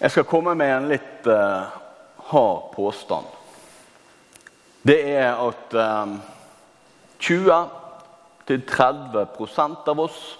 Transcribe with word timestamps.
Jeg 0.00 0.10
skal 0.10 0.24
komme 0.30 0.54
med 0.54 0.70
en 0.70 0.84
litt 0.92 1.26
uh, 1.26 1.62
hard 2.30 2.70
påstand. 2.74 3.26
Det 4.86 5.10
er 5.10 5.34
at 5.34 5.74
um, 5.74 6.22
20-30% 7.18 9.90
av 9.90 9.98
oss 10.04 10.38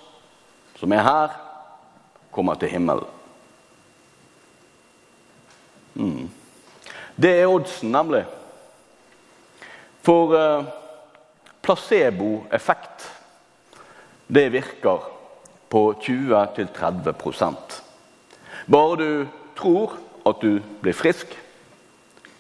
som 0.79 0.93
er 0.95 1.03
her, 1.03 1.35
kommer 2.31 2.55
til 2.55 2.71
himmelen. 2.71 3.11
Mm. 5.99 6.31
Det 7.19 7.41
er 7.41 7.51
oddsen, 7.51 7.91
nemlig. 7.91 8.23
For 10.07 10.39
uh, 10.39 10.63
placeboeffekt, 11.67 13.11
det 14.31 14.55
virker 14.55 15.03
på 15.69 15.99
20-30 15.99 17.83
Bare 18.71 18.97
du 18.97 19.27
tror 19.59 19.99
at 20.29 20.41
du 20.41 20.61
blir 20.81 20.97
frisk, 20.97 21.35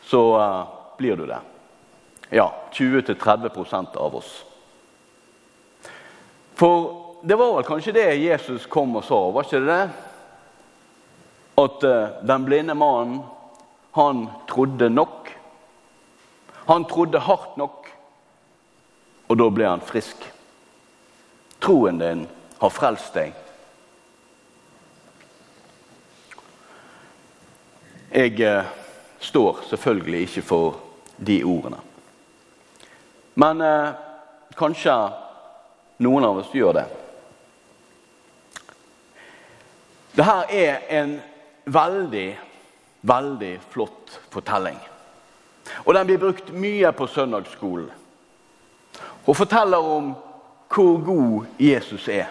så 0.02 0.22
uh, 0.38 0.66
blir 0.98 1.16
du 1.16 1.26
det. 1.26 1.40
Ja, 2.30 2.54
20-30% 2.72 3.96
av 3.96 4.16
oss. 4.16 4.44
For 6.54 7.04
det 7.22 7.38
var 7.38 7.54
vel 7.56 7.66
kanskje 7.66 7.94
det 7.96 8.06
Jesus 8.20 8.66
kom 8.66 8.96
og 8.98 9.04
sa, 9.06 9.18
var 9.32 9.46
ikke 9.46 9.62
det 9.62 9.74
det? 9.74 9.88
At 11.58 11.84
uh, 11.84 12.22
den 12.22 12.46
blinde 12.46 12.76
mannen, 12.78 13.20
han 13.98 14.26
trodde 14.50 14.90
nok. 14.92 15.32
Han 16.68 16.84
trodde 16.84 17.18
hardt 17.24 17.56
nok, 17.56 17.86
og 19.28 19.38
da 19.40 19.46
ble 19.50 19.66
han 19.66 19.82
frisk. 19.84 20.26
Troen 21.64 21.98
din 21.98 22.26
har 22.60 22.72
frelst 22.74 23.16
deg. 23.16 23.32
Jeg 28.18 28.40
eh, 28.40 28.64
står 29.20 29.60
selvfølgelig 29.68 30.20
ikke 30.20 30.42
for 30.42 30.78
de 31.26 31.36
ordene. 31.44 31.76
Men 33.38 33.60
eh, 33.62 33.92
kanskje 34.58 34.94
noen 36.02 36.26
av 36.26 36.40
oss 36.40 36.50
gjør 36.50 36.80
det. 36.80 36.84
Dette 40.18 40.34
er 40.50 40.88
en 40.98 41.14
veldig, 41.70 42.26
veldig 43.06 43.52
flott 43.70 44.18
fortelling. 44.34 44.80
Og 45.84 45.94
den 45.94 46.10
blir 46.10 46.22
brukt 46.24 46.50
mye 46.50 46.90
på 46.90 47.06
søndagsskolen. 47.06 47.86
Og 49.28 49.36
forteller 49.44 49.94
om 49.94 50.10
hvor 50.74 50.98
god 51.06 51.62
Jesus 51.62 52.10
er, 52.10 52.26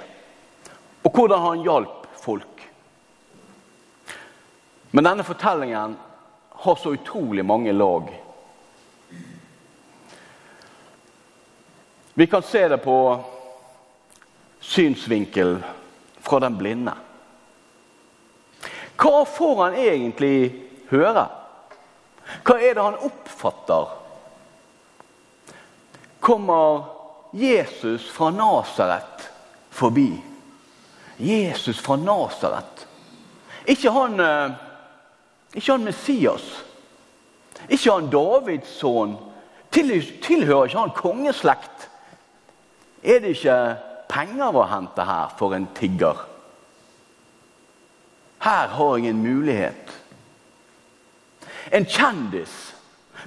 og 1.03 1.15
hvordan 1.15 1.47
han 1.47 1.63
hjalp 1.63 2.11
folk. 2.19 2.56
Men 4.97 5.03
denne 5.03 5.23
fortellingen 5.23 5.97
har 6.49 6.75
så 6.75 6.93
utrolig 6.93 7.45
mange 7.45 7.71
lag. 7.71 8.23
Vi 12.13 12.27
kan 12.27 12.41
se 12.41 12.67
det 12.67 12.77
på 12.77 13.23
synsvinkel 14.59 15.63
fra 16.19 16.39
den 16.39 16.57
blinde. 16.57 16.95
Hva 18.97 19.21
får 19.37 19.55
han 19.63 19.77
egentlig 19.85 20.65
høre? 20.89 21.29
Hva 22.41 22.57
er 22.57 22.73
det 22.73 22.89
han 22.89 23.01
oppfatter? 23.13 23.95
Kommer 26.19 26.85
Jesus 27.37 28.09
fra 28.09 28.33
Nasaret 28.33 29.29
forbi? 29.69 30.09
Jesus 31.17 31.85
fra 31.85 32.01
Nasaret. 32.01 32.87
Ikke 33.69 33.93
han 33.93 34.19
eh, 34.19 34.63
ikke 35.55 35.71
han 35.71 35.83
Messias? 35.83 36.45
Ikke 37.69 37.91
han 37.91 38.09
Davids 38.11 38.69
sønn? 38.79 39.17
Tilhører 39.71 40.69
ikke 40.69 40.79
han 40.79 40.95
kongeslekt? 40.95 41.89
Er 43.03 43.21
det 43.23 43.35
ikke 43.37 43.59
penger 44.09 44.55
å 44.55 44.65
hente 44.71 45.05
her 45.05 45.35
for 45.39 45.55
en 45.55 45.67
tigger? 45.77 46.23
Her 48.43 48.73
har 48.73 48.97
jeg 48.97 49.11
en 49.11 49.23
mulighet. 49.23 49.93
En 51.71 51.85
kjendis 51.85 52.53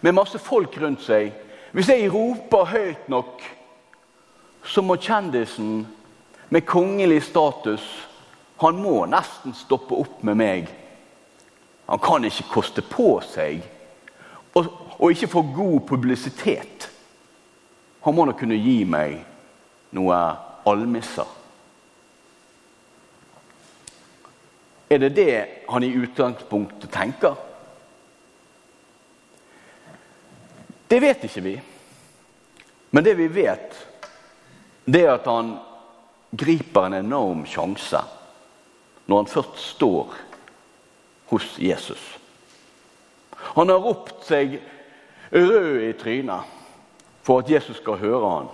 med 0.00 0.16
masse 0.16 0.38
folk 0.40 0.76
rundt 0.80 1.02
seg. 1.04 1.32
Hvis 1.72 1.90
jeg 1.90 2.10
roper 2.12 2.70
høyt 2.70 3.08
nok, 3.12 3.42
så 4.64 4.82
må 4.82 4.96
kjendisen 5.00 5.84
med 6.50 6.66
kongelig 6.68 7.22
status 7.30 7.84
Han 8.60 8.76
må 8.76 9.06
nesten 9.08 9.54
stoppe 9.56 9.96
opp 9.96 10.18
med 10.26 10.36
meg 10.36 10.66
han 11.90 11.98
kan 11.98 12.24
ikke 12.24 12.44
koste 12.52 12.82
på 12.86 13.16
seg 13.26 13.64
og, 14.54 14.66
ikke 15.10 15.26
få 15.32 15.42
god 15.42 15.80
publisitet. 15.88 16.86
Han 18.04 18.14
må 18.14 18.26
da 18.28 18.34
kunne 18.38 18.58
gi 18.62 18.84
meg 18.86 19.16
noe 19.98 20.18
almisser. 20.70 21.26
Er 24.86 25.02
det 25.02 25.10
det 25.18 25.34
han 25.66 25.86
i 25.86 25.90
utgangspunktet 25.98 26.94
tenker? 26.94 27.34
Det 30.86 31.02
vet 31.02 31.26
ikke 31.26 31.44
vi. 31.48 31.58
Men 32.90 33.06
det 33.06 33.18
vi 33.18 33.30
vet, 33.34 33.74
det 34.86 35.02
er 35.08 35.16
at 35.16 35.26
han 35.26 35.56
griper 36.30 36.86
en 36.86 37.00
enorm 37.02 37.46
sjanse 37.50 38.06
når 39.10 39.24
han 39.24 39.30
først 39.30 39.62
står 39.74 40.18
hos 41.30 41.58
Jesus. 41.58 42.18
Han 43.54 43.68
har 43.68 43.82
ropt 43.82 44.26
seg 44.26 44.58
rød 45.30 45.82
i 45.88 45.92
trynet 45.98 46.56
for 47.22 47.42
at 47.42 47.50
Jesus 47.50 47.78
skal 47.78 48.00
høre 48.00 48.30
han. 48.30 48.48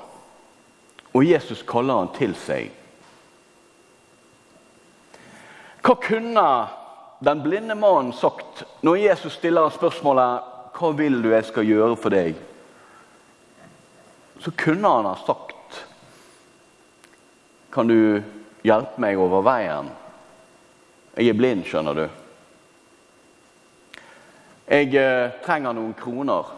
Og 1.16 1.24
Jesus 1.24 1.62
kaller 1.66 2.02
han 2.02 2.12
til 2.16 2.34
seg. 2.36 2.72
Hva 5.86 5.94
kunne 6.02 6.46
den 7.24 7.40
blinde 7.44 7.76
mannen 7.78 8.12
sagt 8.12 8.64
når 8.84 9.00
Jesus 9.06 9.38
stiller 9.38 9.72
spørsmålet 9.72 10.52
hva 10.76 10.90
vil 10.92 11.22
du 11.24 11.30
jeg 11.32 11.46
skal 11.48 11.64
gjøre 11.64 11.96
for 11.96 12.12
deg? 12.12 12.36
Så 14.44 14.52
kunne 14.58 14.90
han 14.98 15.08
ha 15.08 15.14
sagt 15.24 15.54
Kan 17.72 17.88
du 17.88 18.22
hjelpe 18.64 19.00
meg 19.00 19.18
over 19.20 19.42
veien? 19.44 19.90
Jeg 21.16 21.28
er 21.28 21.36
blind, 21.36 21.64
skjønner 21.68 21.96
du. 21.96 22.06
Jeg 24.66 24.94
eh, 24.98 25.30
trenger 25.44 25.76
noen 25.76 25.92
kroner 25.94 26.48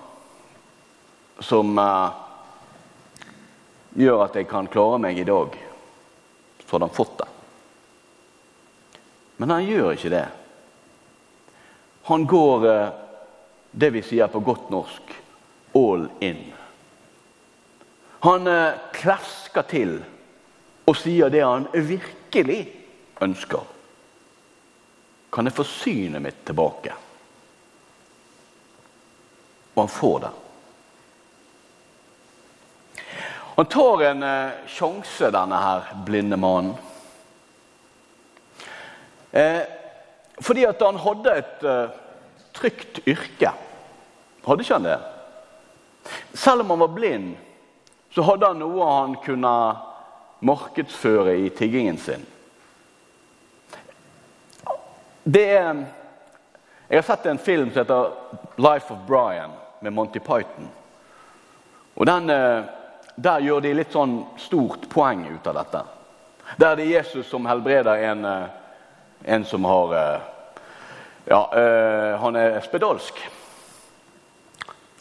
som 1.44 1.78
eh, 1.78 2.10
gjør 4.00 4.22
at 4.24 4.38
jeg 4.38 4.48
kan 4.48 4.68
klare 4.72 5.00
meg 5.02 5.18
i 5.20 5.26
dag. 5.28 5.56
Så 6.64 6.70
hadde 6.74 6.88
han 6.88 6.96
fått 6.96 7.18
det. 7.20 7.28
Men 9.36 9.52
han 9.52 9.66
gjør 9.68 9.92
ikke 9.92 10.12
det. 10.12 10.26
Han 12.08 12.24
går 12.26 12.64
eh, 12.72 12.94
det 13.70 13.90
vi 13.92 14.02
sier 14.02 14.30
på 14.32 14.40
godt 14.40 14.70
norsk 14.72 15.12
all 15.76 16.06
in. 16.24 16.40
Han 18.24 18.48
eh, 18.48 18.78
klasker 18.96 19.68
til 19.68 19.98
og 20.88 20.96
sier 20.96 21.28
det 21.28 21.44
han 21.44 21.68
virkelig 21.74 22.62
ønsker. 23.20 23.68
Kan 25.28 25.44
jeg 25.44 25.56
få 25.58 25.68
synet 25.68 26.24
mitt 26.24 26.40
tilbake? 26.48 26.96
Og 29.78 29.86
han 29.86 29.94
får 29.94 30.20
det. 30.20 30.30
Han 33.58 33.66
tar 33.66 34.02
en 34.02 34.22
eh, 34.22 34.50
sjanse, 34.66 35.30
denne 35.34 35.58
her 35.58 35.86
blinde 36.06 36.36
mannen. 36.38 36.74
Eh, 39.30 39.62
fordi 40.38 40.62
at 40.66 40.82
han 40.82 41.00
hadde 41.02 41.34
et 41.40 41.66
eh, 41.66 41.96
trygt 42.54 43.00
yrke. 43.06 43.50
Hadde 44.46 44.62
ikke 44.62 44.78
han 44.78 44.86
det? 44.86 44.98
Selv 46.38 46.62
om 46.62 46.70
han 46.70 46.84
var 46.84 46.94
blind, 46.94 47.34
så 48.14 48.22
hadde 48.30 48.52
han 48.52 48.62
noe 48.62 48.90
han 48.94 49.18
kunne 49.26 49.54
markedsføre 50.38 51.34
i 51.42 51.50
tiggingen 51.50 51.98
sin. 51.98 52.26
Det 55.22 55.48
er 55.58 55.86
Jeg 56.88 57.02
har 57.02 57.04
sett 57.04 57.26
en 57.26 57.38
film 57.38 57.72
som 57.72 57.82
heter 57.82 58.12
'Life 58.56 58.94
of 58.94 58.98
Brian' 59.06 59.58
med 59.80 59.92
Monty 59.92 60.18
Python. 60.18 60.68
Og 61.96 62.06
den, 62.06 62.30
eh, 62.30 62.62
Der 63.22 63.40
gjør 63.40 63.60
de 63.60 63.72
litt 63.74 63.90
sånn 63.92 64.26
stort 64.38 64.84
poeng 64.88 65.24
ut 65.26 65.46
av 65.46 65.54
dette. 65.54 65.80
Der 66.56 66.68
er 66.70 66.76
det 66.76 66.86
Jesus 66.86 67.26
som 67.26 67.46
helbreder 67.46 67.94
en, 67.94 68.24
eh, 68.24 68.48
en 69.24 69.44
som 69.44 69.64
har 69.64 69.94
eh, 69.94 70.20
Ja, 71.28 71.48
han 72.18 72.36
er 72.36 72.60
spedalsk. 72.60 73.18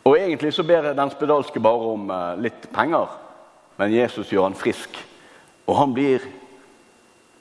Og 0.04 0.18
Egentlig 0.18 0.54
så 0.54 0.64
ber 0.64 0.94
den 0.94 1.10
spedalske 1.10 1.60
bare 1.60 1.94
om 1.94 2.12
litt 2.42 2.74
penger, 2.74 3.08
men 3.78 3.92
Jesus 3.92 4.30
gjør 4.30 4.44
han 4.44 4.54
frisk. 4.54 4.90
Og 5.68 5.76
han 5.76 5.94
blir 5.94 6.20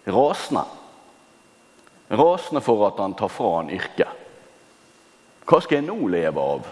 rasende. 0.07 0.65
rasende 2.11 2.61
for 2.61 2.87
at 2.87 2.99
han 2.99 3.15
tar 3.15 3.29
fra 3.29 3.57
han 3.57 3.71
yrket. 3.71 4.09
Hva 5.47 5.61
skal 5.61 5.77
jeg 5.77 5.87
nå 5.87 6.09
leve 6.09 6.41
av? 6.41 6.67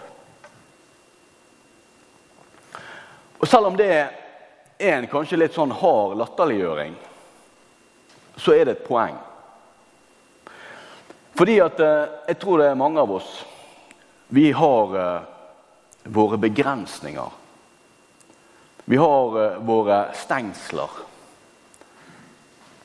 Og 3.39 3.49
Selv 3.49 3.67
om 3.67 3.77
det 3.77 3.91
er 3.93 4.97
en 4.99 5.07
kanskje 5.11 5.39
litt 5.39 5.55
sånn 5.55 5.75
hard 5.75 6.17
latterliggjøring, 6.21 6.95
så 8.37 8.55
er 8.55 8.67
det 8.67 8.79
et 8.79 8.87
poeng. 8.87 9.17
Fordi 11.35 11.59
at 11.63 11.81
eh, 11.83 12.11
jeg 12.31 12.39
tror 12.43 12.61
det 12.61 12.69
er 12.71 12.79
mange 12.79 13.03
av 13.03 13.11
oss 13.11 13.31
Vi 14.35 14.53
har 14.55 14.95
eh, 14.99 15.25
våre 16.15 16.39
begrensninger. 16.39 17.31
Vi 18.85 18.97
har 18.97 19.39
eh, 19.41 19.59
våre 19.59 19.99
stengsler. 20.15 21.03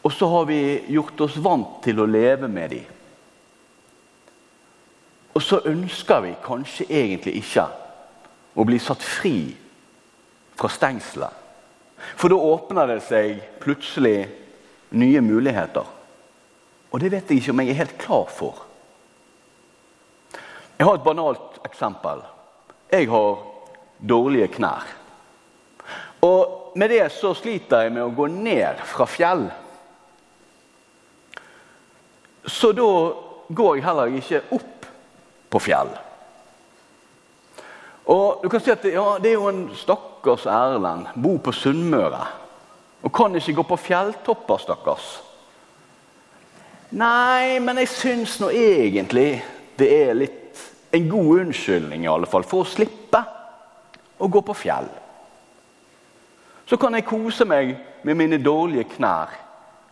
Og 0.02 0.14
så 0.14 0.28
har 0.28 0.46
vi 0.46 0.62
gjort 0.88 1.22
oss 1.22 1.38
vant 1.44 1.82
til 1.84 2.00
å 2.00 2.08
leve 2.08 2.48
med 2.48 2.72
dem. 2.72 2.86
Og 5.36 5.44
så 5.44 5.62
ønsker 5.70 6.24
vi 6.26 6.36
kanskje 6.44 6.88
egentlig 6.90 7.40
ikke 7.42 7.66
å 8.60 8.66
bli 8.68 8.80
satt 8.82 9.04
fri 9.04 9.52
fra 10.60 10.72
stengselet. 10.72 11.36
For 12.20 12.32
da 12.32 12.36
åpner 12.36 12.88
det 12.88 13.00
seg 13.08 13.40
plutselig 13.64 14.28
nye 14.96 15.22
muligheter. 15.24 15.88
Og 16.90 17.00
det 17.00 17.12
vet 17.14 17.30
jeg 17.30 17.42
ikke 17.42 17.54
om 17.54 17.62
jeg 17.64 17.72
er 17.74 17.82
helt 17.84 17.98
klar 18.02 18.28
for. 18.34 18.66
Jeg 20.80 20.88
har 20.88 20.96
et 20.96 21.06
banalt 21.06 21.60
eksempel. 21.68 22.24
Jeg 22.92 23.10
har 23.12 23.44
dårlige 24.00 24.48
knær. 24.56 24.88
Og 26.26 26.76
med 26.80 26.92
det 26.92 27.06
så 27.12 27.34
sliter 27.36 27.86
jeg 27.86 27.96
med 27.96 28.06
å 28.06 28.14
gå 28.16 28.28
ned 28.32 28.84
fra 28.88 29.08
fjell. 29.08 29.48
Så 32.48 32.72
da 32.76 32.92
går 33.50 33.78
jeg 33.78 33.86
heller 33.86 34.20
ikke 34.20 34.44
opp 34.56 34.88
på 35.52 35.62
fjell. 35.68 35.92
Og 38.10 38.42
du 38.44 38.50
kan 38.50 38.62
si 38.64 38.72
at 38.74 38.86
ja, 38.90 39.18
Det 39.22 39.32
er 39.32 39.38
jo 39.38 39.50
en 39.52 39.70
stakkars 39.78 40.48
Erlend. 40.50 41.12
Bor 41.16 41.38
på 41.46 41.54
Sunnmøre. 41.54 42.26
Og 43.04 43.14
kan 43.14 43.36
ikke 43.36 43.54
gå 43.62 43.64
på 43.70 43.78
fjelltopper, 43.80 44.58
stakkars. 44.58 45.10
Nei, 46.90 47.60
men 47.62 47.78
jeg 47.78 47.92
syns 47.94 48.40
nå 48.42 48.50
egentlig 48.50 49.44
det 49.80 49.88
er 49.94 50.18
litt 50.18 50.64
en 50.92 51.06
god 51.08 51.44
unnskyldning 51.46 52.04
i 52.04 52.10
alle 52.10 52.28
fall, 52.28 52.44
for 52.44 52.66
å 52.66 52.68
slippe 52.68 53.22
å 54.18 54.28
gå 54.28 54.42
på 54.44 54.56
fjell. 54.58 54.90
Så 56.68 56.78
kan 56.82 56.98
jeg 56.98 57.08
kose 57.08 57.46
meg 57.48 57.76
med 58.04 58.18
mine 58.18 58.42
dårlige 58.42 58.90
knær 58.98 59.32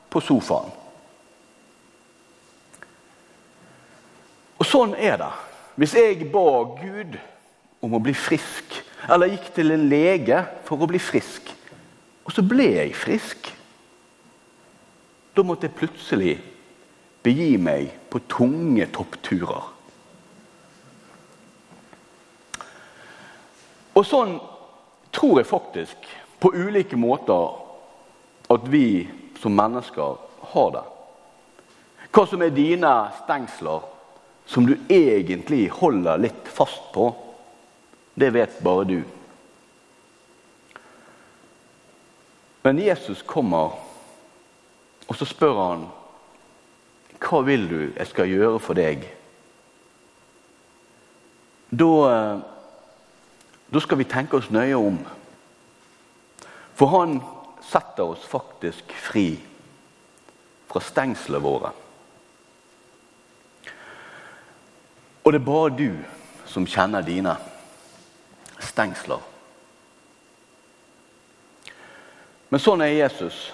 på 0.10 0.22
sofaen. 0.26 0.74
Og 4.58 4.66
sånn 4.66 4.98
er 4.98 5.20
det. 5.22 5.32
Hvis 5.78 5.94
jeg 5.96 6.32
ba 6.34 6.50
Gud 6.82 7.16
om 7.88 7.98
å 7.98 8.04
bli 8.04 8.14
frisk, 8.16 8.82
eller 9.08 9.32
gikk 9.32 9.52
til 9.56 9.72
en 9.72 9.88
lege 9.90 10.42
for 10.68 10.84
å 10.84 10.90
bli 10.90 11.00
frisk, 11.02 11.54
og 12.28 12.36
så 12.36 12.44
ble 12.44 12.74
jeg 12.82 12.98
frisk 12.98 13.54
Da 15.38 15.44
måtte 15.46 15.68
jeg 15.68 15.78
plutselig 15.78 16.32
begi 17.22 17.60
meg 17.62 17.92
på 18.10 18.18
tunge 18.26 18.88
toppturer. 18.90 19.68
Og 23.94 24.06
sånn 24.06 24.34
tror 25.14 25.38
jeg 25.38 25.50
faktisk 25.50 26.10
på 26.42 26.52
ulike 26.58 26.98
måter 26.98 27.54
at 28.50 28.66
vi 28.74 29.06
som 29.38 29.54
mennesker 29.54 30.18
har 30.56 30.74
det. 30.74 30.84
Hva 32.10 32.26
som 32.26 32.42
er 32.42 32.58
dine 32.58 32.96
stengsler 33.22 33.86
som 34.48 34.66
du 34.66 34.74
egentlig 34.90 35.68
holder 35.76 36.22
litt 36.24 36.50
fast 36.50 36.90
på, 36.96 37.12
det 38.18 38.34
vet 38.34 38.60
bare 38.66 38.84
du. 38.84 39.04
Men 42.66 42.80
Jesus 42.82 43.22
kommer, 43.22 43.78
og 45.08 45.16
så 45.16 45.26
spør 45.30 45.60
han 45.62 45.86
hva 47.22 47.42
vil 47.46 47.68
du 47.70 47.80
jeg 47.84 48.10
skal 48.10 48.30
gjøre 48.30 48.60
for 48.62 48.78
deg. 48.78 49.06
Da, 51.70 51.92
da 53.70 53.84
skal 53.84 54.02
vi 54.02 54.10
tenke 54.10 54.40
oss 54.40 54.50
nøye 54.54 54.78
om. 54.82 54.98
For 56.78 56.94
han 56.94 57.20
setter 57.70 58.16
oss 58.16 58.26
faktisk 58.26 58.94
fri 58.98 59.28
fra 60.68 60.82
stengslene 60.84 61.44
våre. 61.44 61.72
Og 65.22 65.34
det 65.34 65.42
er 65.42 65.50
bare 65.54 65.78
du 65.78 66.48
som 66.48 66.66
kjenner 66.70 67.06
dine 67.06 67.38
stengsler. 68.60 69.22
Men 72.50 72.64
sånn 72.64 72.82
er 72.86 72.96
Jesus. 72.96 73.50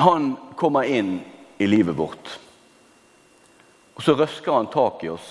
Han 0.00 0.34
kommer 0.58 0.88
inn 0.90 1.20
i 1.58 1.68
livet 1.68 1.96
vårt. 1.96 2.32
Og 3.96 4.02
så 4.04 4.16
røsker 4.18 4.52
han 4.52 4.70
tak 4.72 5.04
i 5.06 5.12
oss. 5.12 5.28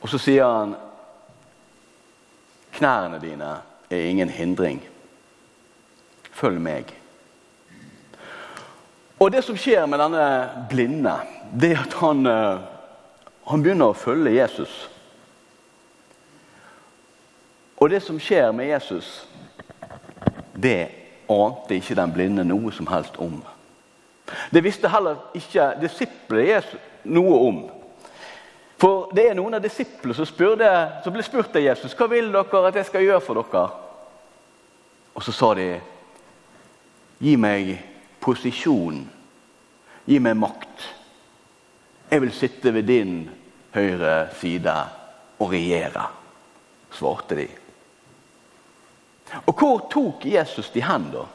Og 0.00 0.08
så 0.12 0.20
sier 0.22 0.46
han 0.46 0.76
Knærne 2.76 3.16
dine 3.22 3.50
er 3.88 4.06
ingen 4.10 4.28
hindring. 4.28 4.82
Følg 6.36 6.60
meg. 6.60 6.90
Og 9.16 9.30
det 9.32 9.40
som 9.46 9.56
skjer 9.56 9.86
med 9.88 10.02
denne 10.02 10.26
blinde, 10.68 11.14
det 11.56 11.70
er 11.72 11.86
at 11.86 11.96
han 12.02 12.26
eh, 12.28 12.66
han 13.46 13.62
begynner 13.62 13.92
å 13.92 13.98
følge 13.98 14.34
Jesus. 14.34 14.72
Og 17.86 17.90
det 17.90 18.00
som 18.02 18.16
skjer 18.18 18.48
med 18.50 18.66
Jesus, 18.66 19.28
det 20.58 20.88
ante 21.30 21.76
ikke 21.76 21.94
den 21.94 22.12
blinde 22.16 22.42
noe 22.42 22.72
som 22.74 22.88
helst 22.90 23.14
om. 23.22 23.36
Det 24.50 24.58
visste 24.64 24.90
heller 24.90 25.20
ikke 25.38 25.68
disiplene 25.78 26.48
Jesus 26.48 26.80
noe 27.06 27.36
om. 27.46 27.60
For 28.82 29.12
det 29.14 29.28
er 29.28 29.36
noen 29.38 29.54
av 29.54 29.62
disiplene 29.62 30.16
som, 30.18 30.26
spurte, 30.26 30.70
som 31.04 31.14
ble 31.14 31.22
spurt 31.22 31.54
av 31.54 31.62
Jesus 31.62 31.94
hva 31.94 32.08
vil 32.10 32.32
dere 32.34 32.62
at 32.66 32.78
jeg 32.80 32.88
skal 32.88 33.04
gjøre 33.04 33.22
for 33.22 33.38
dere. 33.38 33.62
Og 35.14 35.22
så 35.22 35.34
sa 35.36 35.52
de 35.54 35.66
gi 37.22 37.36
meg 37.38 37.70
posisjon, 38.18 38.98
gi 40.10 40.18
meg 40.26 40.34
makt. 40.40 40.88
Jeg 42.10 42.24
vil 42.26 42.34
sitte 42.34 42.74
ved 42.74 42.90
din 42.90 43.14
høyre 43.78 44.16
side 44.40 44.74
og 45.38 45.54
regjere, 45.54 46.08
svarte 46.98 47.38
de. 47.38 47.46
Og 49.44 49.52
hvor 49.54 49.84
tok 49.92 50.24
Jesus 50.26 50.70
de 50.72 50.82
hen, 50.84 51.10
da? 51.12 51.26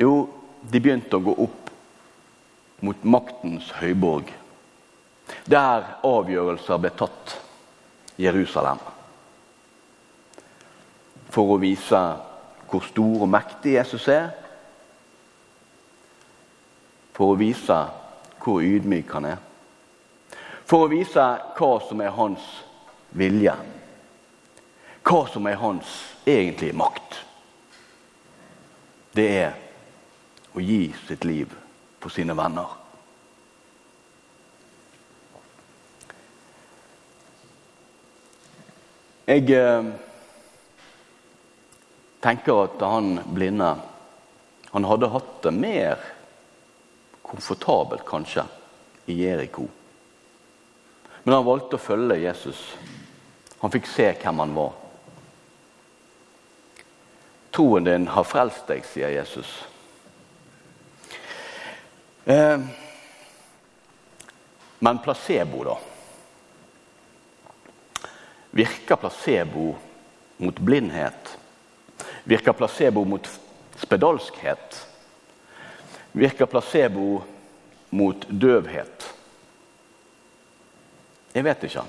Jo, 0.00 0.14
de 0.64 0.80
begynte 0.80 1.18
å 1.18 1.22
gå 1.22 1.34
opp 1.44 1.70
mot 2.84 3.04
maktens 3.04 3.70
høyborg. 3.78 4.32
Der 5.48 5.86
avgjørelser 6.04 6.80
ble 6.80 6.92
tatt. 6.96 7.40
Jerusalem. 8.16 8.78
For 11.34 11.54
å 11.54 11.58
vise 11.58 12.00
hvor 12.70 12.84
stor 12.86 13.24
og 13.26 13.30
mektig 13.30 13.74
Jesus 13.74 14.06
er. 14.12 14.28
For 17.14 17.34
å 17.34 17.38
vise 17.38 17.78
hvor 18.44 18.62
ydmyk 18.62 19.10
han 19.16 19.26
er. 19.32 19.40
For 20.64 20.86
å 20.86 20.92
vise 20.92 21.24
hva 21.58 21.72
som 21.88 22.00
er 22.04 22.14
hans 22.14 22.44
vilje. 23.18 23.54
Hva 25.04 25.26
som 25.28 25.46
er 25.46 25.60
hans 25.60 25.90
egentlige 26.24 26.76
makt. 26.76 27.18
Det 29.14 29.26
er 29.44 29.52
å 30.56 30.62
gi 30.64 30.88
sitt 31.06 31.26
liv 31.28 31.52
for 32.00 32.12
sine 32.14 32.34
venner. 32.36 32.80
Jeg 39.24 39.48
eh, 39.56 39.86
tenker 42.24 42.64
at 42.66 42.82
han 42.84 43.18
blinde 43.32 43.70
han 44.74 44.84
hadde 44.84 45.08
hatt 45.08 45.42
det 45.42 45.52
mer 45.54 46.00
komfortabelt, 47.22 48.02
kanskje, 48.04 48.42
i 49.06 49.14
Jeriko. 49.22 49.68
Men 51.22 51.34
han 51.36 51.46
valgte 51.46 51.78
å 51.78 51.84
følge 51.84 52.16
Jesus. 52.18 52.58
Han 53.60 53.70
fikk 53.70 53.86
se 53.86 54.08
hvem 54.18 54.42
han 54.42 54.56
var. 54.56 54.72
Troen 57.54 57.84
din 57.84 58.08
har 58.10 58.24
frelst 58.26 58.66
deg, 58.66 58.82
sier 58.82 59.12
Jesus. 59.14 59.50
Eh, 62.24 62.64
men 64.82 64.98
placebo, 64.98 65.60
da? 65.68 65.76
Virker 68.58 68.98
placebo 68.98 69.68
mot 70.42 70.58
blindhet? 70.58 71.36
Virker 72.24 72.58
placebo 72.58 73.04
mot 73.06 73.30
spedalskhet? 73.78 74.80
Virker 76.12 76.50
placebo 76.50 77.22
mot 77.94 78.26
døvhet? 78.28 79.08
Jeg 81.38 81.46
vet 81.46 81.70
ikke. 81.70 81.86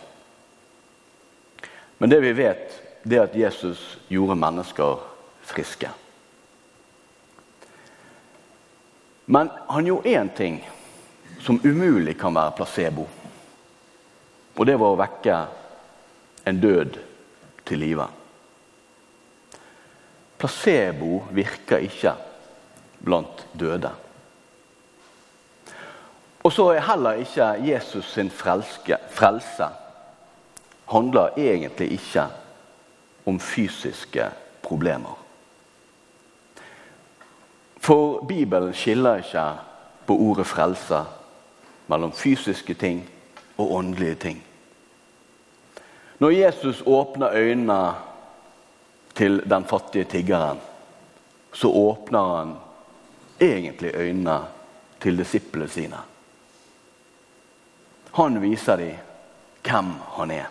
Men 1.97 2.13
det 2.13 2.21
vi 2.21 2.37
vet, 2.37 2.79
det 3.01 3.17
er 3.17 3.25
at 3.25 3.41
Jesus 3.41 3.97
gjorde 4.13 4.37
mennesker 4.37 5.14
friske. 5.45 5.89
Men 9.25 9.49
han 9.67 9.85
gjorde 9.85 10.09
én 10.09 10.29
ting 10.29 10.59
som 11.39 11.59
umulig 11.63 12.17
kan 12.19 12.35
være 12.35 12.55
placebo. 12.57 13.07
Og 14.55 14.65
det 14.65 14.77
var 14.79 14.93
å 14.93 14.99
vekke 14.99 15.37
en 16.45 16.61
død 16.61 16.99
til 17.65 17.81
live. 17.81 18.05
Placebo 20.37 21.23
virker 21.33 21.85
ikke 21.85 22.13
blant 23.05 23.45
døde. 23.53 23.91
Og 26.45 26.53
så 26.53 26.67
er 26.75 26.85
heller 26.85 27.23
ikke 27.23 27.47
Jesus 27.65 28.11
sin 28.13 28.29
frelske, 28.29 28.99
frelse 29.09 29.71
handler 30.91 31.33
egentlig 31.37 31.91
ikke 31.91 32.27
om 33.25 33.39
fysiske 33.39 34.29
problemer. 34.61 35.24
For 37.85 38.25
Bibelen 38.25 38.73
skiller 38.73 39.19
ikke 39.21 39.43
på 40.07 40.15
ordet 40.17 40.47
frelse 40.49 41.03
mellom 41.87 42.13
fysiske 42.17 42.73
ting 42.73 43.03
og 43.57 43.75
åndelige 43.75 44.15
ting. 44.15 44.39
Når 46.19 46.29
Jesus 46.29 46.81
åpner 46.85 47.29
øynene 47.33 47.93
til 49.15 49.37
den 49.49 49.65
fattige 49.65 50.03
tiggeren, 50.03 50.57
så 51.53 51.69
åpner 51.69 52.37
han 52.37 52.55
egentlig 53.41 53.93
øynene 53.93 54.39
til 55.01 55.17
disiplene 55.17 55.69
sine. 55.69 56.01
Han 58.17 58.41
viser 58.41 58.81
dem 58.81 58.97
hvem 59.61 59.93
han 60.17 60.31
er. 60.31 60.45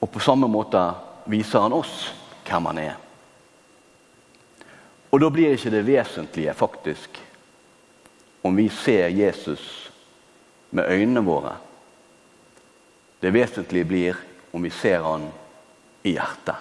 Og 0.00 0.10
på 0.10 0.20
samme 0.20 0.48
måte 0.48 0.90
viser 1.26 1.64
han 1.64 1.72
oss 1.72 2.10
hvem 2.44 2.66
han 2.66 2.78
er. 2.90 3.07
Og 5.10 5.20
da 5.20 5.30
blir 5.32 5.54
ikke 5.56 5.72
det 5.72 5.86
vesentlige 5.86 6.54
faktisk 6.54 7.20
om 8.42 8.56
vi 8.56 8.68
ser 8.68 9.08
Jesus 9.08 9.92
med 10.70 10.88
øynene 10.88 11.24
våre. 11.24 11.56
Det 13.20 13.32
vesentlige 13.34 13.84
blir 13.84 14.18
om 14.52 14.62
vi 14.62 14.70
ser 14.70 15.02
han 15.02 15.30
i 16.02 16.14
hjertet. 16.16 16.54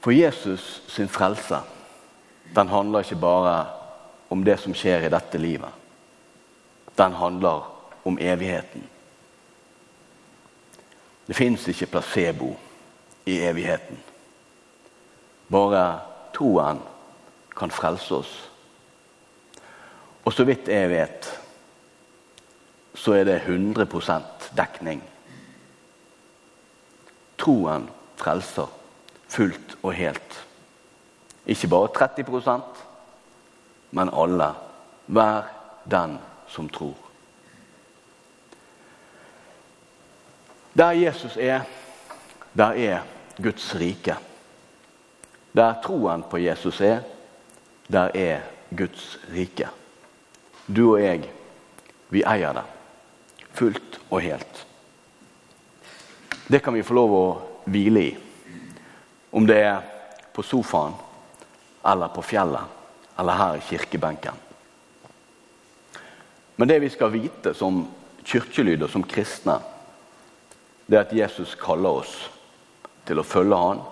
For 0.00 0.14
Jesus 0.14 0.82
sin 0.88 1.08
frelse 1.08 1.58
den 2.54 2.68
handler 2.68 3.02
ikke 3.02 3.18
bare 3.18 3.54
om 4.30 4.44
det 4.44 4.58
som 4.62 4.74
skjer 4.74 5.06
i 5.06 5.10
dette 5.10 5.38
livet. 5.38 5.70
Den 6.98 7.12
handler 7.12 7.64
om 8.06 8.18
evigheten. 8.18 8.84
Det 11.26 11.34
fins 11.34 11.66
ikke 11.68 11.90
placebo 11.90 12.52
i 13.26 13.40
evigheten. 13.42 13.98
Bare 15.50 15.82
troen 16.34 16.80
kan 17.56 17.70
frelse 17.70 18.14
oss. 18.14 18.32
Og 20.26 20.32
så 20.32 20.44
vidt 20.44 20.68
jeg 20.68 20.90
vet, 20.90 21.28
så 22.94 23.14
er 23.14 23.28
det 23.28 23.42
100% 23.46 24.50
dekning. 24.56 25.02
Troen 27.38 27.86
frelser 28.18 28.72
fullt 29.28 29.76
og 29.82 29.94
helt. 29.94 30.42
Ikke 31.46 31.70
bare 31.70 31.92
30% 31.94 32.86
men 33.96 34.10
alle. 34.12 34.52
Hver 35.06 35.42
den 35.90 36.18
som 36.48 36.68
tror. 36.68 36.94
Der 40.76 40.90
Jesus 40.90 41.36
er, 41.36 41.60
der 42.56 42.72
er 42.76 43.00
Guds 43.42 43.74
rike. 43.74 44.16
Der 45.56 45.78
troen 45.84 46.22
på 46.28 46.38
Jesus 46.38 46.80
er, 46.84 47.00
der 47.88 48.12
er 48.14 48.44
Guds 48.76 49.16
rike. 49.32 49.70
Du 50.66 50.90
og 50.90 51.00
jeg, 51.00 51.30
vi 52.12 52.24
eier 52.26 52.58
det. 52.58 52.64
Fullt 53.56 54.00
og 54.10 54.20
helt. 54.20 54.66
Det 56.46 56.60
kan 56.62 56.76
vi 56.76 56.84
få 56.84 56.98
lov 56.98 57.14
å 57.16 57.26
hvile 57.72 58.02
i. 58.04 58.12
Om 59.32 59.48
det 59.48 59.56
er 59.64 59.80
på 60.36 60.44
sofaen, 60.44 60.94
eller 61.86 62.12
på 62.12 62.22
fjellet, 62.26 62.76
eller 63.16 63.40
her 63.40 63.56
i 63.56 63.64
kirkebenken. 63.64 64.44
Men 66.56 66.68
det 66.68 66.80
vi 66.84 66.92
skal 66.92 67.14
vite 67.14 67.54
som 67.56 67.84
kirkelyder, 68.24 68.88
som 68.92 69.04
kristne, 69.08 69.56
det 70.86 70.98
er 70.98 71.06
at 71.06 71.16
Jesus 71.16 71.56
kaller 71.58 72.02
oss 72.02 72.16
til 73.06 73.20
å 73.20 73.26
følge 73.26 73.56
Han. 73.56 73.84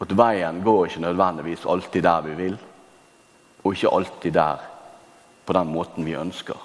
At 0.00 0.14
veien 0.14 0.62
går 0.62 0.86
ikke 0.86 1.02
nødvendigvis 1.02 1.66
alltid 1.66 2.02
der 2.02 2.20
vi 2.26 2.34
vil, 2.38 2.58
og 3.64 3.74
ikke 3.74 3.94
alltid 3.94 4.32
der 4.32 4.62
på 5.46 5.56
den 5.56 5.72
måten 5.72 6.06
vi 6.06 6.14
ønsker. 6.14 6.56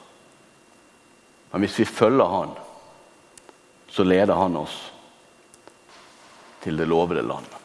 Men 1.52 1.66
hvis 1.66 1.80
vi 1.80 1.86
følger 1.86 2.26
Han, 2.26 2.54
så 3.88 4.04
leder 4.04 4.36
Han 4.36 4.58
oss 4.58 4.94
til 6.62 6.78
det 6.78 6.88
lovede 6.88 7.22
land. 7.22 7.63